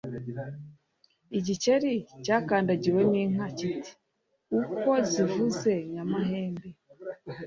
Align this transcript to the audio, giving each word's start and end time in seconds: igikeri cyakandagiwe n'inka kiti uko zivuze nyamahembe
igikeri 1.37 1.93
cyakandagiwe 2.23 3.01
n'inka 3.11 3.47
kiti 3.57 3.91
uko 4.59 4.91
zivuze 5.11 5.71
nyamahembe 5.93 6.67